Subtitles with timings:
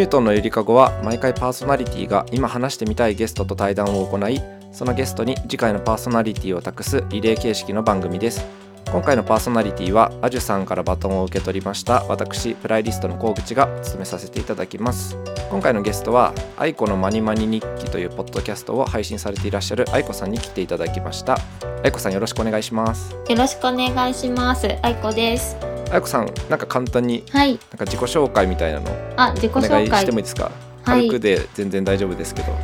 [0.00, 4.40] ニュートンのゆりかごは毎回パーソナリティが今話してみたいゲストと対談を行い
[4.72, 8.59] そのゲストに次回のパーソナリティを託すリレー形式の番組です。
[8.86, 15.16] 今回のパーソナリティはアジュさんからバトンを受け取りました私プライリストの河口が務めさせていただきます
[15.48, 21.38] 今回のゲストは愛子のマニマニ日記というポッドキャストを配信されていらっしゃる愛子さんに来ていただきました
[21.84, 24.66] 愛子さんよろしくお願いしますよろしくお願いします。
[24.82, 25.56] あいこです。
[25.92, 27.52] 愛子さんなんか簡単にはい。
[27.52, 30.44] なんか自己紹介みたいなのあ、自己紹介してもいいですか？
[30.44, 32.56] はい軽くで全然大丈夫ですけど、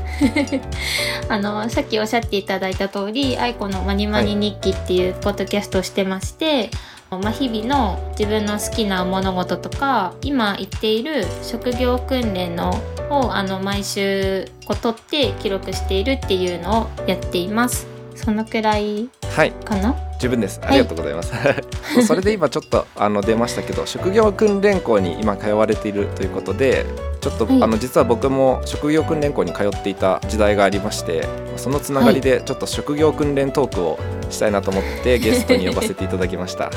[1.28, 6.70] あのさっきおっしゃっていただいた通り、あいこのマニマニ日記っていうポッドキャストをしてまして、
[7.10, 12.80] まあ日々の自分の好きな物事とか、今行っている職業訓練の
[13.10, 17.86] をあの毎週こう撮って記録しているっていうのをやっています。
[18.14, 19.08] そのくらい。
[19.36, 19.52] はい。
[19.52, 19.94] かな？
[20.18, 20.58] 十分です。
[20.62, 21.30] いありがとうございます、
[21.94, 26.86] そう それで今ちょっとあの出ましたけど 職業訓練校に今通われているということで
[27.20, 27.62] ちょっと、はい。
[27.62, 31.28] あの実は僕も職業訓練校に通っていた時代がありまして
[31.58, 33.98] そのつながりでちょっと職業訓練トークを
[34.30, 36.70] したいなと思ってゲストに呼ばせていただきました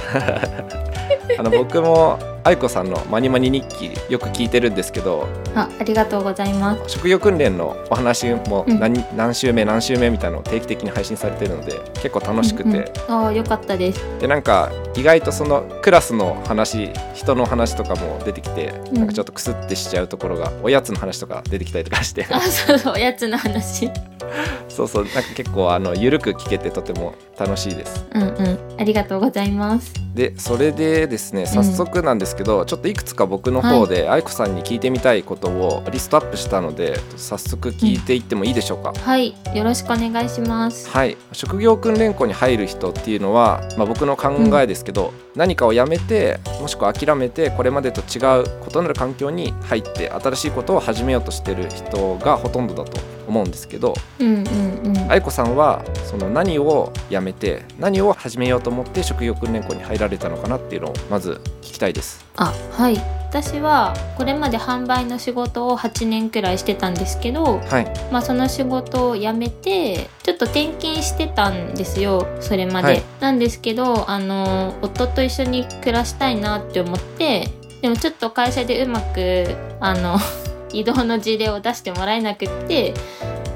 [1.37, 6.95] あの僕も愛子さんのマニマニ日記よく聞いてるんですけどあ、ありがとうございます。
[6.95, 14.01] 職業訓練のお話もうん何,、何週目何週目みたいなのを定期的に配信されてるので結構楽しくて、うんうん、あー、よかったです。
[14.19, 23.89] でなんか意外とそのクラスの話人の話とかも出てきて、うんなんかちょっとクスってしちゃうところがおやつの話とか出てきたりとかしてあ、そうそう、おやつの話。
[24.69, 28.05] そうそうなんか結構あの緩く聞けてとても楽しいです。
[28.13, 29.93] うんうん、ありがとうございます。
[30.13, 40.89] でそれでですね早速なんですけど、ちょっといくつか僕の方で愛子さんに聞いてみたいことをリストアップしたので早速聞いていってもいいでしょうか、はい、よろしくお願いします。
[40.89, 55.11] はい、職業訓練校に入る人っていうのは、まあ、僕の考えですけど、何かをやめてもしくは諦めてこれまでと違う異なる環境に入って新しいことを始めようとしてる人がほとんどだと思うんですけどうんうんうん。
[55.11, 62.25] 愛子さんはその何をやめて何を始めようと思って職業訓練校に入られたのかなっていうのをまず聞きたいです。
[62.35, 63.19] あ、はい。
[63.29, 77.49] 私はこれまで販売の仕事を8年くらいしてたんですけど、はい、まあその仕事を辞めてちょっと転勤してたんですよそれまで、はいなんですけどあの夫と一緒に暮らしたいなって思って
[77.81, 80.17] でもちょっと会社でうまくあの
[80.71, 82.93] 移動の事例を出してもらえなくって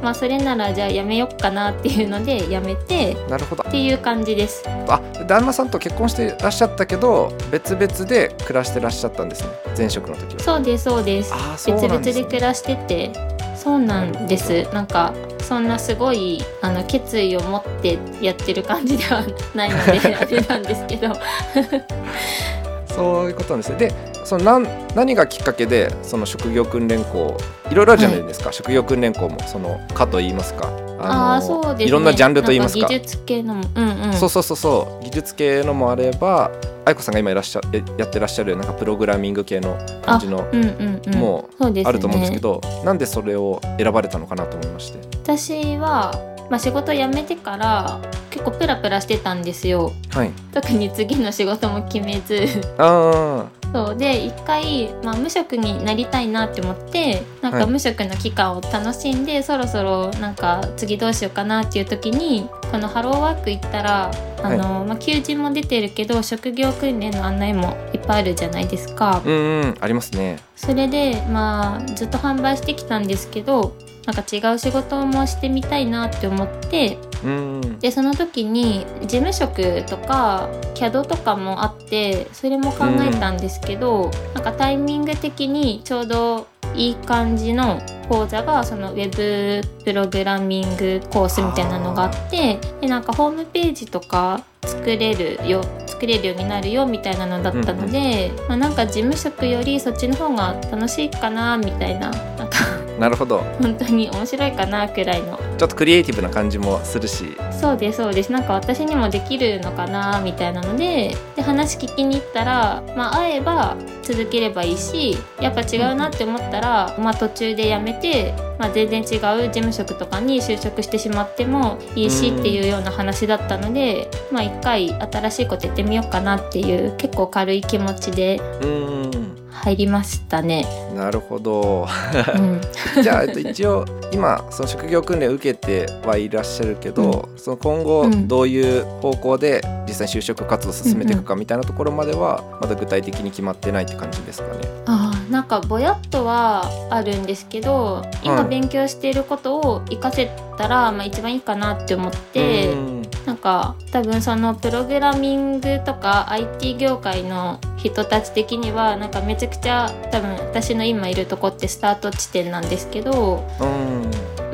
[0.02, 3.64] まあそれならじゃあ辞めよっかなっていうので辞めてなるほど。
[3.68, 4.64] っていう感じです。
[4.88, 9.50] あ旦那さんと結婚してらっしゃったけど別々で暮らしてらっしゃったんですね。
[9.78, 10.42] 前職の時は。
[10.42, 11.34] そうですそうです。
[11.34, 12.24] あーそう別々なんですね。
[12.24, 13.14] で暮らしてて。
[13.56, 14.68] そうなんです。
[14.74, 19.24] なんかそんなすごいあの決意を持ってやってる感じでは
[19.56, 21.14] ないのであれなんですけど。
[22.94, 23.78] そういうことなんですね。
[23.78, 23.94] で、
[24.26, 27.38] そのなん何がきっかけでその職業訓練校
[27.72, 28.52] いろいろあるじゃないですか。
[28.52, 30.72] 職業訓練校もその科と言いますか。
[31.06, 32.88] あそうですねいろんなジャンルと言いますか。
[32.88, 36.52] 技術系のもうんうんそうそうそうそう技術系のもあれば、
[36.86, 45.00] 愛子さんが今いらっしゃえやってらっしゃるなんかプログラミング系の感じのうんうんうんもあると思うんですけど、なんでそれを選ばれたのかなと思いまして。
[45.24, 46.14] 私は、
[46.50, 50.32] まあ、仕事辞めてから結構プラプラしてたんですよはい。
[50.54, 53.98] 特に次の仕事も決めずあそう。
[53.98, 57.62] で一回、まあ、無職になりたいなって思ってなんはい。
[57.64, 64.12] か無職の期間を楽しんで、そろそろなんか次どうしようかなっていう時にこのハローワーク行ったら
[64.42, 69.18] あの、まあ、求人も出てるけど職業訓練の案内もいっぱいあるじゃないですか。
[69.18, 70.40] あ、うんうんありますね。
[70.56, 102.58] それでまあずっと販売してきたんですけどなんか違う仕事もしてみたいなって思ってうんでその時に事務職とか CAD とかもあってそれも考えたんですけど、なんかタイミング的にちょうどいい感じの講座がそのウェブプログラミングコースみたいなのがあってでなんかホームページとか作れるよ作れるようになるよみたいなのだったので、まあ、なんか事務職よりそっちの方が楽しいかなみたいななんか
[103.00, 103.40] なるほど。
[103.62, 105.38] 本当に面白いかなくらいの。
[105.58, 107.36] ちょっとクリエイティブな感じもするし。
[107.52, 108.32] そうですそうです。
[108.32, 122.40] なんか私にもできるのかなみたいなのでで話聞きに行ったら、まあ、会えば続ければいいしやっぱ違うなって思ったら、まあ、途中で辞めて、まあ、全然違う事務職とかに就職してしまってもいいしうん。
[122.40, 128.40] っていうような話だったので、まあ一回新しいことやってみようかなっていう結構軽い気持ちで。
[128.62, 130.66] うん入りましたね。
[130.96, 131.88] なるほど。
[132.36, 132.62] うん、
[133.02, 144.60] じゃあ、えっと、一応今その職業訓練を受けてはいらっしゃるけど、その今後うんどういう方向で実際に就職活動を進めていくかみたいなところまではまだ具体的に決まってないって感じですかね。
[144.86, 152.93] ああなんかぼやっとはあるんですけど今勉強していることを活かせたら、まあ、一番いいかなって思って、うん
[153.26, 164.12] なんか多分そのプログラミングとか IT 業界の人たち的にはなんかめちゃくちゃ多分私の今いるとこってスタート地点なんですけどうん。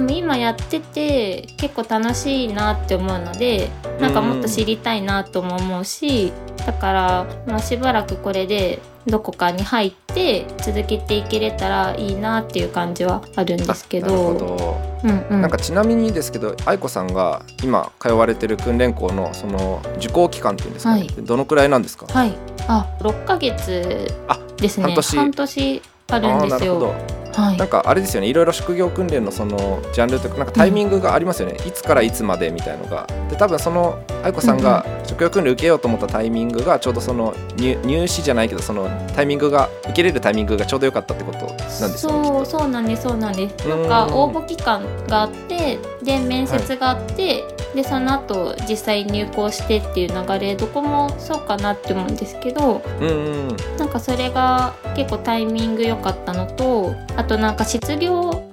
[0.08, 3.70] 今やってて結構楽しいなって思うので
[4.00, 6.32] なんかもっと知りたいなとも思うし
[6.66, 8.80] だから、まあ、しばらくこれで
[9.10, 14.40] どこかに入って続けていけれたらいいなっていう感じはあるんですけなるほど。
[14.40, 21.08] どうんうん、なんかちなみにですけど愛子さんが今通われてる訓練校のその受講期間っていうんですかね、はい。
[21.24, 22.34] どのくらいなんですか、はい、
[22.68, 24.94] あ6ヶ月あですね。
[24.94, 25.82] 半年。
[26.12, 26.60] あるんですよ。
[26.60, 26.96] なるほど。
[27.42, 27.58] はい。
[27.58, 28.28] なんかあれですよね。
[28.28, 33.08] いろいろ職業訓練のそのジャンルとかなんかタイミングがありますよね、いつからいつまでみたいのが。
[33.30, 43.68] で多分その愛子さんが職業訓練受けようと思ったタイミングがちょうどその入入試じゃないけどそのタイミングが受けれるタイミングがちょうど良かったってことなんですよねそうそうなんですそうなんです。
[43.68, 43.86] なん。
[43.86, 53.58] んか応募期間があってで面接があって、でその後実際入校してっていう流れどこもそうかなって思うんですけどうんうん。
[53.78, 58.49] なんかそれが結構タイミング良かったのとあとなんか失業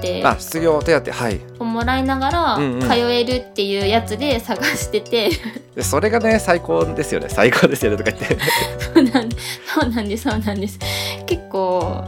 [0.00, 1.40] 手あ当失業手当はい。
[1.58, 2.80] をもらいながらうんうん。
[2.80, 5.30] 通えるっていうやつで探してて、
[5.74, 7.28] でそれがね最高ですよね。
[7.28, 8.38] 最高ですよねとか言って。
[8.94, 10.78] そうなんそうなんですそうなんです。
[11.26, 12.04] 結構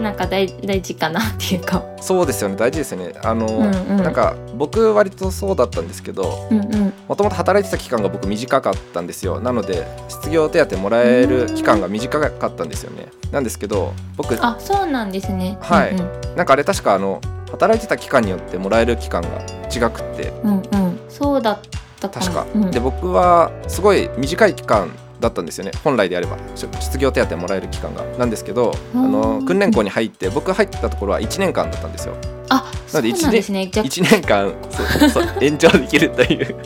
[0.00, 1.84] なんか大大事かなっていうか。
[2.00, 2.56] そうですよね。
[2.56, 3.12] 大事ですよね。
[3.22, 3.96] あの、うんうん。
[3.98, 6.92] なんか僕割とそうだったんですけどうんうん。
[7.08, 9.40] もともと働いてた期間が僕短かったんですよ。
[9.40, 13.08] なので失業手当もらえる期間が短かったんですよね。
[13.32, 15.58] なんですけど僕あそうなんですね。
[15.60, 15.92] はい。
[15.92, 17.20] うんなんかあれ確かあの
[17.50, 19.28] 働いてた期間によってもらえる期間が
[19.74, 20.32] 違くって。
[20.44, 20.84] うん、うん。
[20.84, 21.60] うんそうだっ
[22.00, 25.72] たかな確か、うん、で僕はすごい短い期間だったんですよね。
[25.84, 26.36] 本来であれば。
[26.54, 28.04] し失業手当もらえる期間が。
[28.18, 32.16] なんですけどあのうん訓練校に入って僕入ったところは1年間だったんですよ。
[32.48, 33.68] あなので一年ね。
[33.68, 36.56] じゃあ1年間そうそう 延長できるという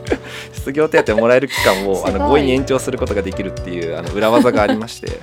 [0.53, 5.09] 失業手当もらえる期間をあの強引に延長することができるっていうあの裏技がありまして。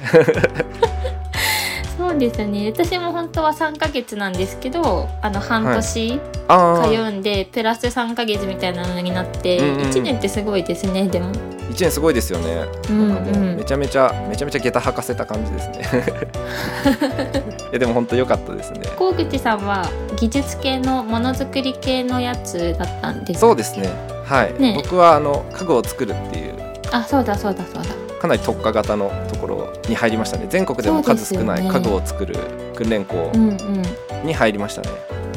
[1.97, 2.73] そうですね。
[2.75, 11.31] 私も本当は3ヶ月なんですけどあの半年あ通あうんで、プラス3ヶ月みたいなのになって、うんうん1年ってすごいですねでも
[11.71, 13.57] 1年すごいですよね、うんなんかもううん。
[13.57, 15.81] めちゃめちゃめちゃめちゃ下駄履かせた感じですね。
[17.71, 18.81] いやでも本当良かったですね。
[18.97, 19.87] 河口さんは
[20.17, 23.89] 技術系のものづくり系のやつだったんですそうですね。
[24.25, 24.73] はい、ね。
[24.83, 26.53] 僕はあの家具を作るっていう
[26.91, 27.89] あそうだそうだそうだ。
[28.19, 30.45] かなり特化型のところに入りましたね。
[30.49, 32.35] 全国でも数少ない家具を作る
[32.75, 33.83] 訓練校うんうん。
[34.27, 34.89] に入りましたね、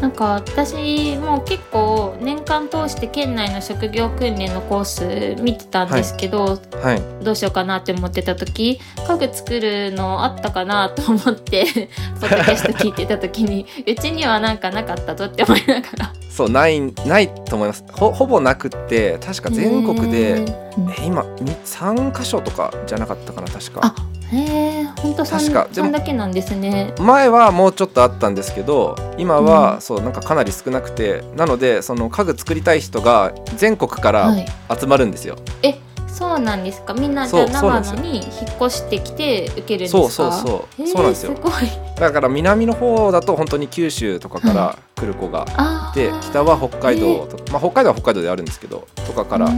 [0.04, 7.24] なんか私も結構年間通して県内の職業訓練のコース見てたんですけど、はい。
[7.24, 8.78] どうしようかなって思ってた時
[9.08, 11.88] 家具作るのあったかなと思って
[12.20, 16.12] ポッドキャスト聞いてた時に うちにはなんかなかったぞって思いながら。
[16.30, 17.82] そうないないと思います。
[17.90, 20.54] ほほぼなくって確か全国で、へー。
[20.98, 21.22] え今
[21.64, 23.80] 3箇所とかじゃなかったかな確か。
[23.82, 23.94] あ
[24.34, 25.68] へえほんとそん確か。
[25.72, 26.94] でもそんだけなんですね。
[26.98, 29.80] 前はもうちょっとあったんですけど今は、うん。
[29.80, 34.46] そうなんかかなり少なくてなのでその家具作りたい人が全国からはい。
[34.78, 35.78] 集まるんですよ、え
[36.08, 36.94] そうなんですか？
[36.94, 37.96] みんなじゃあそうそうなんですよ。
[37.96, 38.26] 長野に引っ
[38.60, 39.98] 越してきて受けるんですか？
[39.98, 40.82] そうそうそう。
[40.82, 41.34] へーそうなんですよ。
[41.34, 41.52] すごい。
[41.96, 49.50] だから南の方だと本当に九州とかから来る子があいて、北は北海道とか、まあ、北海道は北海道であるんですけどとかから、あ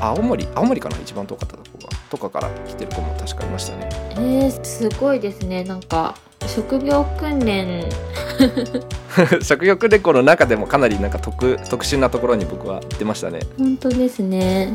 [0.00, 0.48] あ青森？
[0.54, 0.96] 青森かな？
[0.96, 1.77] 一番遠かったとこ。
[1.77, 1.77] が
[2.10, 3.88] とかから来てる子も確かいましたね。
[4.16, 5.64] えー、すごいですね。
[5.64, 6.14] なんか
[6.46, 7.84] 職業訓練
[9.42, 13.40] 職業訓練校の中でもかなりなんか特特殊なところに僕は行ってましたね。
[13.58, 14.72] 本当ですね。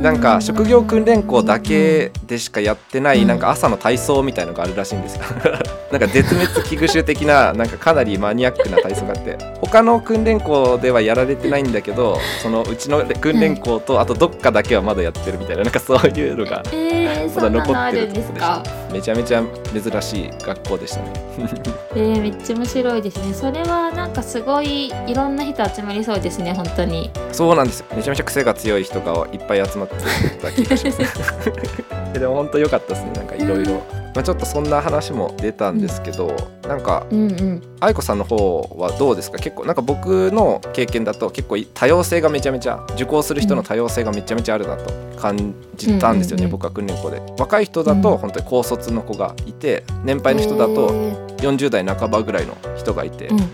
[0.00, 3.26] なんか職業訓練校だけうんでしかやってないうん。
[3.26, 5.22] なんか朝の体操みたいのがあるらしいんですよ。
[5.90, 9.36] なんか絶滅危惧種的ななんかかなりマニアックな体操があって。
[9.60, 18.62] 他の訓練校ではやられてないんだけどそのうちの訓練校とあとどっかだけはまだやってるみたいななんかそういうのがえー、 まだ残ってるんですか？
[18.92, 21.12] めちゃめちゃ珍しい学校でしたね。
[21.96, 23.32] えー、めっちゃ面白いですね。
[23.32, 27.10] それはなんかすごいいろんな人集まりそうですね本当に。
[27.32, 27.86] そうなんですよ。
[27.96, 29.94] めちゃめちゃ癖が強い人がいっぱい集まって
[30.40, 30.84] た気がし。
[30.86, 31.52] ま す
[32.14, 33.12] えでも本当良かったですね。
[33.12, 33.82] なんかいろいろ
[34.14, 36.36] まあちょっとそんな話も出たんですけど、
[36.68, 37.62] なんかうんうん。
[37.80, 39.38] 愛子さんの方はどうですか？
[39.38, 46.60] 結構なんか僕の経験だと結構多様性がめちゃめちゃ受講する人の多様性がめちゃめちゃあるなと感じたんですよね、うんうんうん。
[46.60, 47.20] 僕は訓練校で。
[47.38, 48.02] 若い人だうん。
[48.02, 50.90] と本当に高卒の子がいて年配の人だと
[51.38, 53.48] 40代半ばぐらいの人がいて、うんうんう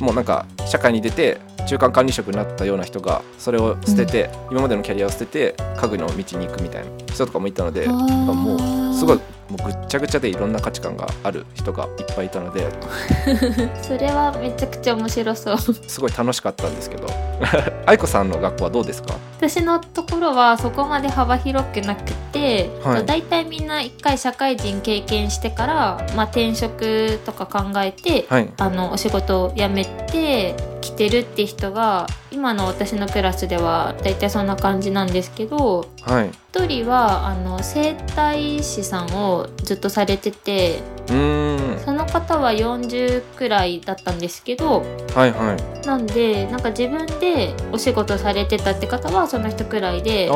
[0.00, 0.06] ん。
[0.06, 9.20] もうなんか社会に出て中間管理職になったような人がそれを捨てて、今までのキャリアを捨てて家具の道に行くみたいな人とかもいたのでもうすごい
[9.52, 12.66] もうぐっちゃぐちゃでいろんな価値観がある人がいっぱいいたので
[13.82, 15.58] それはめちゃくちゃ面白そう。
[15.58, 17.06] すごい楽しかったんですけど。
[17.86, 19.14] 愛子さんの学校はどうですか？
[19.36, 23.06] 私のところはそこまで幅広くなくて、はい。
[23.06, 28.52] だいたいみんな一回社会人経験してから、まあ、転職とか考えて、はい。
[28.58, 36.30] あのお仕事を辞めて来てるって人が今の私のクラスではだいたいそんな感じなんですけどはい。
[36.54, 41.14] 一人はあの整体師さんをずっとされててそ
[41.92, 44.82] の方は40くらいだったんですけど
[45.14, 45.86] はいはい。
[45.86, 50.32] なんでなんか自分でお仕事されてたって方はその人くらいであ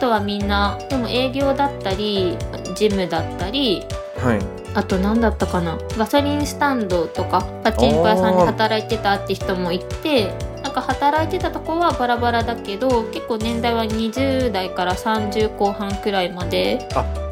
[0.00, 2.36] とはみんなでも営業だったり
[2.74, 3.84] ジムだったり
[4.18, 4.38] はい。
[4.76, 5.78] あと何だったかな？
[5.96, 10.34] ガソリンスタンドとかパチンコ屋さんで働いてたって人もいて
[10.64, 16.88] なんか働いてたとこはバラバラだけど結構年代は20代から30後半くらいまで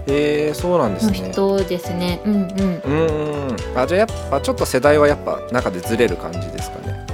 [0.07, 2.21] へえそうなんですのね人ですね。
[2.25, 2.41] うんうん。
[2.45, 3.79] うーん。
[3.79, 7.07] あじゃあやっぱちょっと世代はやっぱ中でずれる感じですかね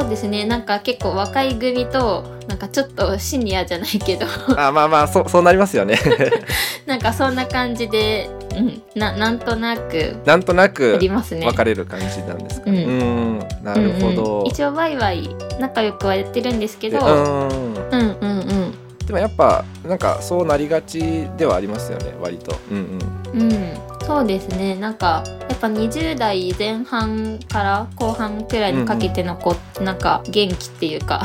[0.00, 0.44] そうですね。
[0.44, 4.26] なんか結構若い組となんかちょっとシニアじゃないけど。
[4.58, 5.96] あまあまあそうそうなりますよね。
[6.84, 11.46] なんかそんな感じで、うん、ななんとなくなんとなあくりますね。
[11.46, 12.84] 分かれる感じなんですかね。
[12.84, 13.38] ううん。
[13.38, 14.46] んなるほうんど、うん。
[14.48, 15.28] 一応ワイワイ
[15.60, 17.48] 仲良くはやってるんですけでど、うん。
[17.48, 18.74] うんうんうん。
[19.06, 22.56] でもやっぱなんかそうなりがちではありますよね割と。
[22.68, 22.98] うん
[23.32, 23.42] うん。
[23.42, 24.74] うん、そうですね。
[24.76, 31.22] なんかやっぱ20代前半から後半くらいにかけての子ってなんか元気っていうか、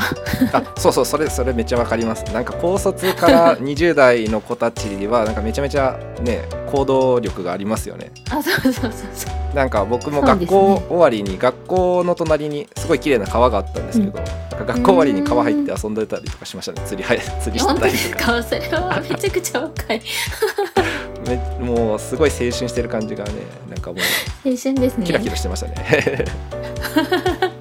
[0.52, 2.24] あそうそうそれそれめっちゃわかります。
[2.32, 8.12] なんか高卒から 20代の子たちはなんかめちゃめちゃね行動力がありますよね。
[8.30, 9.54] あそうそうそうそう。
[9.54, 14.24] なんか僕も学校終わりに、学校の隣にすごい綺麗な川があったんですけど、なん。
[14.24, 16.82] か学校終わりに川入って遊んでたりとかしましたね。
[16.86, 18.40] 釣りは釣りしたりとか。
[18.42, 20.00] それはめちゃくちゃ若い
[20.76, 20.82] め
[21.60, 23.32] もうすごい青春してる感じがね
[23.68, 24.00] なんかもう
[24.48, 25.06] 青春ですね。
[25.06, 26.24] キラキラしてましたね。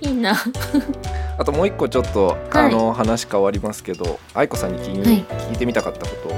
[0.00, 0.34] いいな。
[1.38, 2.38] あともう一個ちょっと、はい。
[2.52, 5.24] あの話変わりますけど愛子さんに聞い,、はい。
[5.50, 6.34] 聞いてみたかったこと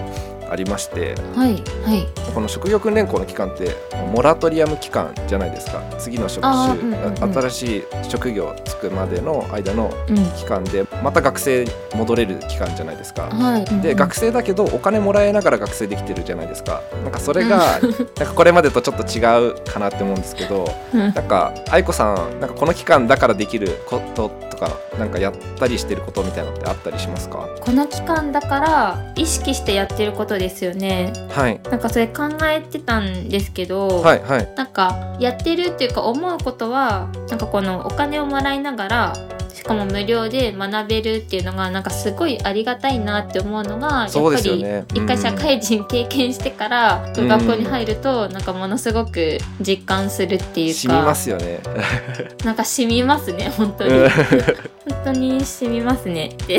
[0.51, 2.07] ありましてはいはい。
[2.35, 3.77] この職業訓練校の期間って
[4.13, 5.83] モラトリアム期間じゃないですか。
[5.99, 7.35] 次の職種、うんうんうん。
[7.35, 10.17] 新しい職業つくまでの間のうん。
[10.33, 13.29] 期間でまた学生に戻れる期間じゃないですか。
[13.29, 13.65] はい。
[13.81, 16.83] で学生だけどお金もらえながら学生できてるじゃないですか。
[17.03, 21.01] なんかそれがなんかこれまでとちょっと違うかなって思うんですけどうん。
[21.01, 27.49] なんか愛子さんなんかこの期間だからできることとかなんかやったりしてることみたいなのってあったりしますか？
[27.61, 31.13] この期間だから意識してやってることですよね。
[31.31, 31.61] はい。
[31.71, 34.55] なんかそれ考えてたんですけど、はいはい。
[34.57, 39.21] なんかやってるっていうか思うことはなんかこのお金をもらいながらし
[39.71, 47.29] かも無料で学べるっていうのがなんかすごいありがたいなって思うのがやっぱりね一回社会人経験してからうん。
[47.29, 51.61] 学校に入るとなんかものすごく実感するっていう染みまかすよね。
[52.45, 53.91] なんか染みますね本当に。
[53.91, 54.09] うん。
[54.09, 56.59] 本当に染みますねで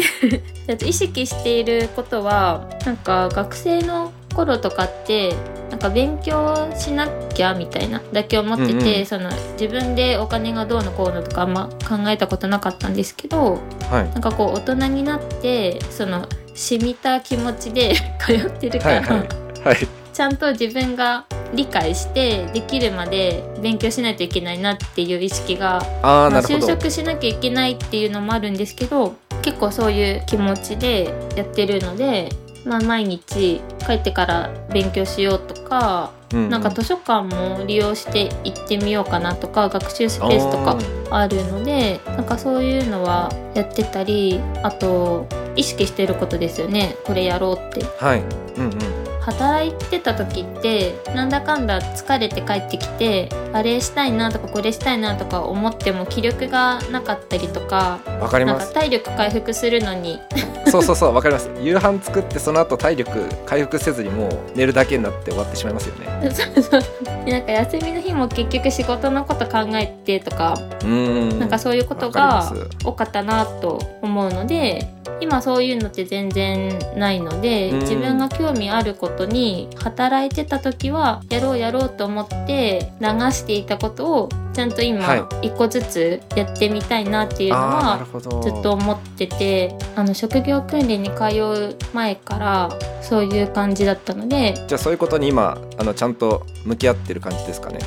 [0.74, 5.36] あと意識していることはなんか学生の頃とかって
[5.72, 9.06] なんか勉強しなきゃみたいなだけ思ってて、うんうん。
[9.06, 13.60] その自分でお金がどうのこうのとかあんま考えたことなかったんですけど
[13.90, 14.10] はい。
[14.12, 19.88] なんかこう大人になってその染みた気持ちで 通ってるから、はいはいはい。
[20.14, 32.30] ちゃんと自分が理解してできるまで勉強しないといけないなっていう意識がまあ、就職しなきゃいけないっていうのもあるんですけど結構そういう気持ちでやってるので、
[32.66, 40.78] まあ、毎日帰ってから勉強しようとか、ううなんか図書館も利用して行ってみようかなとか学習スペースとか
[41.10, 46.96] あるのでなんかそういうのはやってたりあと意識してることですよね。
[47.06, 47.84] これやろうって。
[48.00, 48.24] はい。
[48.58, 58.74] うんうん働いてた時ってなんだかんだ疲れて帰ってきてあれしたいなとかこれしたいなとか思っても気力がなかったりとかわかります。
[58.74, 60.20] 体力回復するのに。
[60.68, 61.50] そうそうそうわかります。
[61.60, 66.32] 夕飯作ってその後体力回復せずにもう寝るだけになって終わってしまいますよね。
[66.32, 66.82] そうそう
[67.26, 71.40] でなんか休みの日も結局仕事のこと考えてとか、うーん。
[71.40, 72.52] なんかそういうことが
[72.84, 74.88] 多かったなと思うので
[75.20, 77.80] 今そういうのって全然ないのでうん。
[77.80, 84.88] 自分が興味あることに働いてた時はやろうやろうと思って流していたことをちゃんとはい。
[84.90, 88.06] 今一個ずつやってみたいなっていうのは
[88.44, 92.70] ずっと思っててあの職業訓練に通う前から
[93.02, 97.80] そういう感じだったのでじゃあそういうことに今あのちゃんと向き合ってる感じですかね？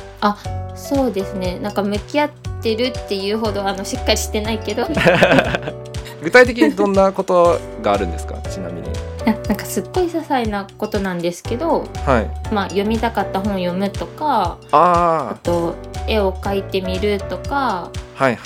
[0.75, 1.57] そうですね。
[1.59, 2.29] なんか向き合っ
[2.61, 4.85] てるっていうほどあのしっかりしてないけど
[6.25, 8.35] 具体的にどんなことがあるんですか？
[8.49, 8.87] ちなみに。
[9.25, 12.53] なんかすっごい些細なことなんですけど、はい。
[12.53, 15.75] まあ、読みたかった本読むとかああと
[16.07, 18.37] 絵を描いてみるとかあはい。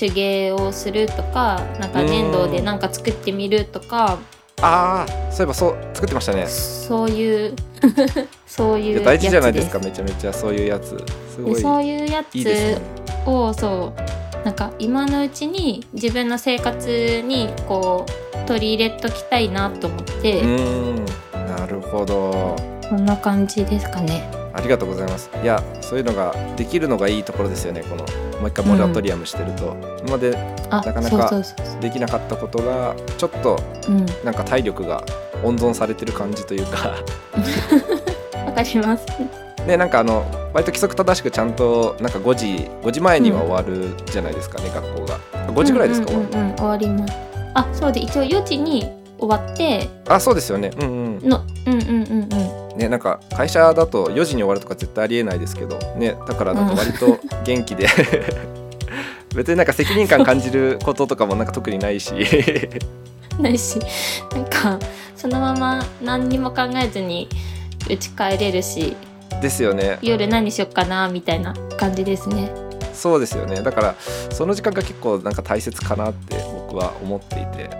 [0.00, 4.18] 手芸をするとかなんか粘土でなんか作ってみるとか。
[4.60, 6.44] ああそういえばそう作ってましたね。
[6.48, 7.54] そういう
[8.46, 10.32] そういう大事じゃないですかめちゃめちゃ。
[10.32, 10.88] そういうやつ。
[11.34, 12.76] すごいでそういうやつ
[13.26, 14.17] をそう
[14.48, 22.56] なんか今のうちに自分の生活にこう取り入れときたいなと思っうて、ーんなるほど。
[22.88, 24.26] こんな感じですかね。
[24.54, 25.28] ありがとうございます。
[25.42, 27.82] いやそういうのができるのがいいところですよね。
[27.82, 27.96] この
[28.40, 30.34] もう一回モラトリアムしてると、今まで
[30.70, 31.42] あなかなか
[31.82, 33.92] できなかったことがちょっとう。
[33.92, 34.06] うん。
[34.24, 35.04] なんか体力が
[35.44, 36.94] 温存されてる感じというか。
[38.46, 39.04] わかります。
[39.66, 42.46] ねなんかあの割と規則正しくちゃんとなんか5時
[42.82, 45.18] 5時前には終わるじゃないですかね、学校が。
[45.52, 47.14] 5時ぐらいですか、うんうんうんうん終わります。
[47.54, 48.86] あそうで一応4時に
[49.18, 50.70] 終わってあそうですよね。
[50.78, 51.28] うんうん。
[51.28, 52.78] のうんうんうんうん。
[52.78, 57.86] ねなんか会社だと4時に終わるとか絶対ありえないですけどねだからなんか割と元気で、
[59.34, 62.14] 別になんか責任感感じることとかもなんか特にないし。
[63.38, 63.78] ないし。
[64.32, 64.78] なんか
[65.16, 67.28] そのまま何にも考えずに
[67.88, 68.96] 家帰れるし
[69.40, 69.98] ですよね。
[70.02, 72.50] 夜何しよっかなみたいな感じですね。
[72.92, 73.62] そうですよね。
[73.62, 73.94] だから
[74.30, 76.36] その時間が結構なんか大切かなって
[76.68, 77.70] 僕は思っていて、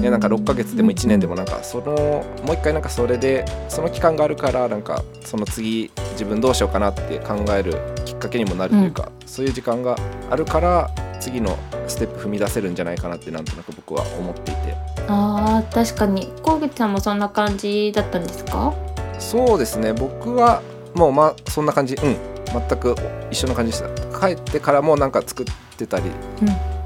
[0.00, 7.74] ね、なんか6ヶ月でも1年でもなんかそのもう一回なんかそれでその期間があるからなんかその次自分どうしようかなって考える
[8.06, 9.96] きっかけにもなるというか、そういう時間が
[10.30, 14.74] あるから次のステップ踏み出せるんじゃないかなってなんとなく僕は思っていて。
[15.08, 16.32] あー確かに。
[16.42, 18.72] 河口さんもそんな感じだったんですか？
[19.18, 19.92] そうですね。
[19.92, 20.62] 僕は
[20.94, 21.94] もうまあそんな感じ。
[21.94, 22.16] うん。
[22.54, 22.94] 全く
[23.30, 24.28] 一緒の感じでした。
[24.28, 25.46] 帰ってからもなんか作っ
[25.76, 26.04] てたり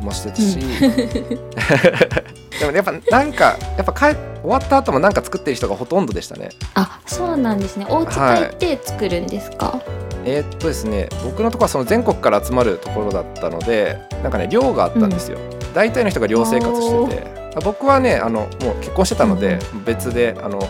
[0.00, 0.58] もしてたし、
[2.58, 6.50] でもやっぱなんかやっぱ帰終わった後もなんか作ってる人がほとんどでしたね。
[6.74, 7.86] あそうなんですね。
[7.90, 9.80] お家帰って作るんですか、
[10.24, 15.38] えーっとですね僕のところはその全国から集まるところだったのでなんかね寮があったんですよ、
[15.74, 17.38] 大体の人が寮生活してて。
[17.56, 20.60] あ僕はねあのもう結婚してたので、別であの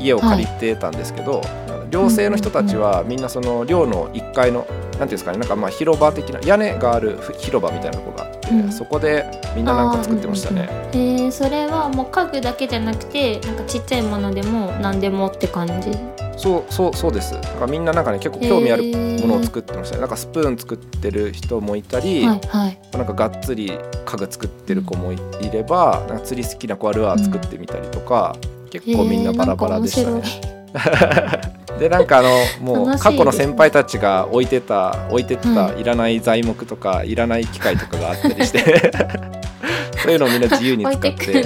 [0.00, 1.42] 家を借りてたんですけど、
[1.90, 8.72] 寮生の人たちはみんなその寮の1階のなんていうんですかねなんかまあ広場的な屋根がある広場みたいなとこがあって、うん。
[8.72, 9.24] そこで
[9.56, 15.90] みんななんか作ってましたね、えー、それはもう家具だけじゃなくてなんかちっちゃいものでも何でもって感じ。
[16.36, 17.34] そうそうそうです。
[17.34, 18.84] だからみんななんかね結構興味ある
[19.20, 22.78] ものをっ作ってましたね、なんかスプーン作ってる人もいたり、はいはい。
[22.92, 28.36] なんかがっつり家具作ってる子もいいれば、なんか釣り好きな子はルアー作ってみたりとか、
[28.70, 30.59] 結構みんなバラバラでしたね。
[31.78, 32.30] でなんかあの
[32.60, 38.92] もう過去の先輩たちが置いてた置いてったはいらない材木とかいらない機械とかがあったりして
[40.02, 41.44] そういうのをみんな自由に使って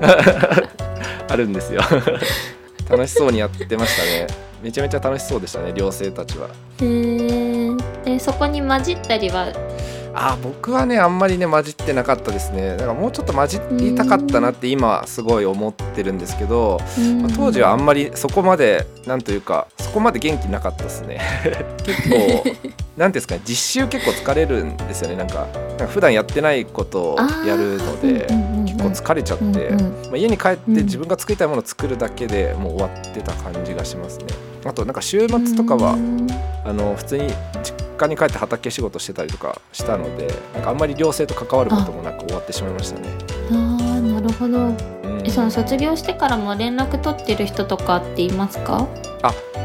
[1.28, 1.80] あるんですよ。
[2.88, 4.26] 楽しそうにやってましたね。
[4.62, 6.48] めちゃめちゃ楽しそうでしたね寮生たちは。
[6.80, 7.82] へー。
[8.06, 9.48] えそこに混じったりは
[10.18, 12.70] あ僕はねあんまりね混じってなかったですね。
[12.76, 16.80] だからもうちょっと混じりたかったなって今すごい思ってるんですけど、
[17.20, 21.20] まあ当時はあんまりそこまでなんというかそこまで元気なかったですね。
[21.84, 22.16] 結構
[22.96, 25.16] なんていうんですかね実習結構疲れるんですよね。
[25.16, 28.26] なんかなんか普段やってないことをやるので
[28.64, 29.92] 結構疲れちゃって、うんうん。
[30.06, 30.74] まあ、家に帰ってうん。
[30.86, 34.26] 自分が作りたいものを作るだけでもう終わってた感じがしますね。
[34.64, 36.26] あとなんか週末とかはうん。
[36.64, 37.28] あの普通に
[37.62, 43.08] 実家に帰って畑仕事してたりとかしたのでなんかあんまり寮生と関わることもなく終わってしまいましたね。
[43.50, 44.58] あーなるほど。
[44.58, 45.22] うん。
[45.24, 48.86] えその卒業してからも連絡取ってる人とかっていますか？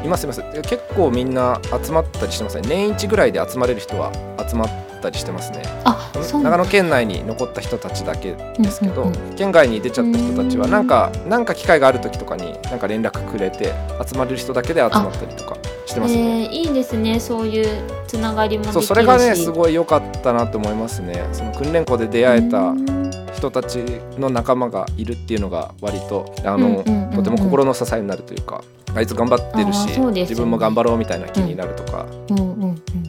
[0.04, 0.42] いますいます。
[0.64, 2.68] 結構みんな集まったりしてますね。
[2.68, 4.12] 年一ぐらいで集まれる人は
[4.50, 5.62] 集まったりしてますね。
[5.86, 10.88] あ長野県内に残った人たちだけですけど、うんうん県外に出ちゃった人たちはうんなん。
[10.88, 15.58] かなんか機会がある時とかになんか連絡くれて集まれる人だけで集まったりとか
[15.92, 16.46] してますね。
[16.46, 21.24] えーいいですねそういうつながりもそうそれがねすごい良かったなと思いますね。
[21.32, 23.12] その訓練校で出会えたうん。
[23.34, 23.78] 人たち
[24.20, 26.84] の仲間がいるっていうのが割とあの、
[27.16, 28.62] とても心の支えになるというか
[28.94, 30.22] あいつ頑張ってるあし、ね。
[30.22, 32.06] 自分も頑張ろうみたいな気になるとか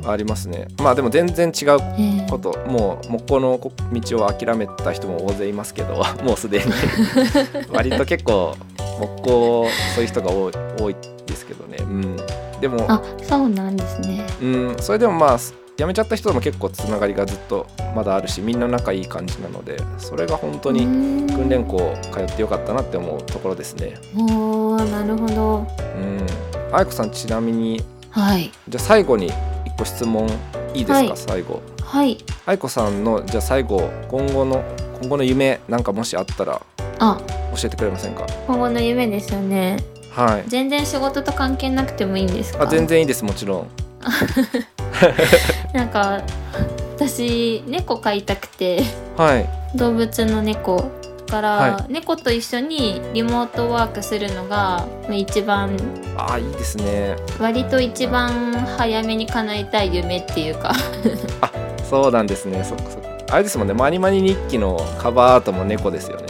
[0.06, 0.68] ありますね。
[0.78, 3.58] まあでも全然違うえーこともう木工の
[3.92, 6.64] 道を諦めた人も大勢いますけど もうすでに。
[7.74, 8.54] 割と結構
[9.00, 12.16] 木工そういう人が多い多いですけどね、うん、
[12.62, 14.24] でも、あそうなんですね。
[14.40, 15.38] うん、それでもまあ
[15.76, 23.94] 辞めちゃった人とも結構つながりがずっとまだあるしみんな仲いい感じなのでそれが本当に訓訓練校通ってよかったなって思うところですね。
[24.14, 25.66] おーなるほど。
[25.96, 26.26] うん、
[26.74, 28.52] 愛子さんちなみにはい。
[28.68, 30.28] じゃあ最後に一個質問
[30.74, 31.12] いいですか、はい。
[31.16, 31.62] 最後。
[31.82, 32.18] はい。
[32.46, 34.62] 愛子さんのじゃあ最後今後の
[35.00, 36.62] 今後の夢なんかもしあったら
[37.00, 37.20] あ。
[37.56, 38.24] 教えてくれませんか？
[38.46, 39.76] 今後の夢ですよね
[40.14, 40.44] はい。
[40.48, 42.64] 全然仕事と関係なくてもいいんですか？
[42.64, 43.66] あ全然いいですもちろん。
[45.72, 46.22] なんか
[46.96, 48.82] 私猫飼いたくて。
[49.16, 49.48] はい。
[49.76, 50.90] 動物の猫
[51.26, 55.70] だから、は猫と一緒にリモートワークするのが一番
[56.18, 57.16] あいいですね。
[57.40, 60.74] 割と一番早めに叶えたい夢っていうか。
[61.88, 62.62] そうなんですね。
[62.62, 63.08] そっかそっか。
[63.30, 63.72] あれですもんね。
[63.72, 66.26] マニマニ日記のカバーアートも猫ですよね。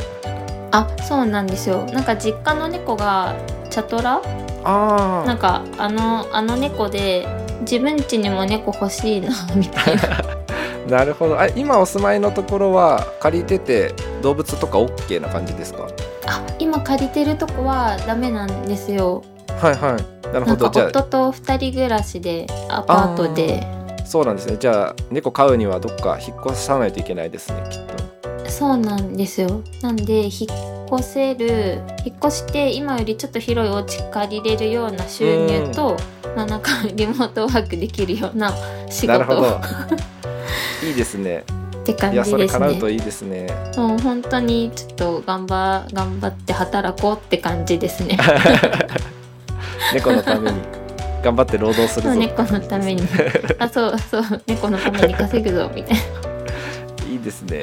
[0.70, 1.84] あそうなんですよ。
[1.92, 3.34] なんか実家の猫が
[3.72, 4.20] チャトラ？
[4.64, 7.26] あなんかあのあの猫で
[7.62, 10.02] 自分家にも猫欲しいな みたいな。
[10.02, 10.22] あ
[10.90, 11.38] なるほど。
[11.40, 15.86] あ今お住まいのところは借りてて動物とか OK な感じですか？
[16.26, 19.22] あ今借りてるとこはダメなんですよ。
[19.60, 20.26] はいはい。
[20.32, 23.66] なるなんかほどじゃ夫と二人暮らしでアパートで。
[23.98, 24.56] あそうなんですね。
[24.58, 27.80] じゃあ猫飼うにはどっか引っ越さないといけないですねきっ
[28.44, 28.50] と。
[28.50, 29.48] そうなんですよ。
[29.80, 30.30] なんで引っ
[30.92, 35.96] 越せる引っ越して今よりちょっと広いお家借りれるような収入と、
[36.36, 38.52] まあなんかリモートワークできるような
[38.90, 39.12] 仕事。
[39.12, 39.60] なるほど。
[40.86, 41.44] いいですね。
[41.82, 43.46] って感いやそれじですね叶うといいですね。
[43.76, 48.18] もう本当にちょっと頑張頑張って働こうって感じですね。
[49.94, 50.58] 猫のために。
[51.22, 52.14] 頑張って労働するぞ。
[52.16, 53.02] 猫のために。
[53.58, 54.42] あそうそう。
[54.46, 56.02] 猫のために稼ぐぞみたいな。
[57.12, 57.62] いいですね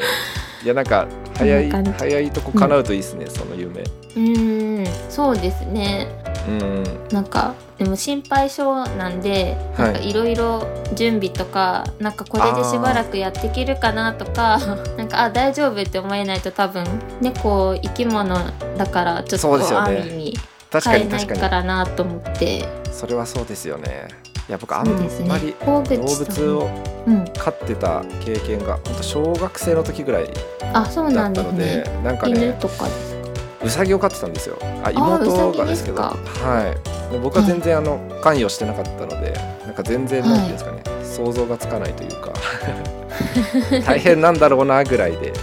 [0.64, 3.82] いやなんか早い早いとこ叶うといいですね、その夢。
[3.82, 4.86] うーん。
[5.10, 6.08] そうですね。
[6.48, 6.84] うん。
[7.12, 8.64] なんかでも心配性
[8.98, 10.14] なんではいなんかい。
[10.14, 14.60] ろいろ準備とかなんかこれでしばらくやっていけるかなとか
[14.98, 16.84] なんかあ大丈夫って思えないと多分
[17.22, 18.38] 猫生き物
[18.78, 20.34] だからちょっと安易に
[20.72, 22.68] 確か飼えないからなと思って。
[22.92, 24.08] それはそうですよね
[24.50, 24.88] いや僕あん
[25.28, 26.70] まり動動物を
[27.06, 30.28] うん飼ってた経験が本当小学生の時ぐらい
[30.74, 32.86] だったのでねなんか犬ねとか。
[32.86, 33.20] ですか
[33.62, 34.58] うさぎを飼ってたんですよ。
[34.84, 36.02] あウ妹がですけど。
[36.02, 36.76] は
[37.10, 37.12] い。
[37.12, 39.34] で僕は全然あの関与してなかったので
[39.66, 40.46] なんか全然はいなんてい。
[40.46, 42.34] うんですかね、想像がつかないというか。
[43.86, 45.34] 大変なんだろうなぐらいで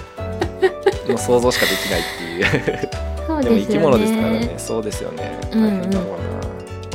[1.09, 2.89] の想像しかできないっていう。
[3.27, 4.41] そうでも生き物ですからね。
[4.41, 5.39] ねそうですよね。
[5.53, 5.69] うんうん。
[5.69, 6.27] 大変だろう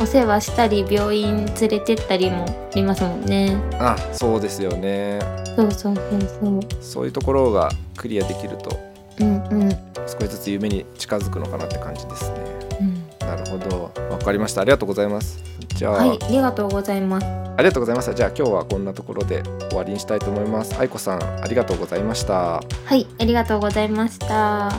[0.02, 3.56] お世話したり病院連れてったりもありますもんね。
[3.72, 5.20] な、あそうですよね。
[5.56, 6.84] そうそうそうそう。
[6.84, 8.80] そういうところがクリアできると
[9.20, 9.70] うんうん。
[10.08, 12.38] 少しずつ夢に近づくのかなって感じですね。
[12.82, 13.28] うん。
[13.28, 13.92] なるほど。
[14.10, 14.62] わかりました。
[14.62, 15.38] ありがとうございます。
[15.76, 17.26] じゃあ、はいありがとうございます。
[17.58, 24.72] ありがとうございましたじゃあ今日はこんなところで終わりにしたいと思います愛子さんありがとうございましたはいありがとうございました